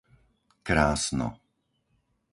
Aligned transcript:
Krásno 0.67 1.27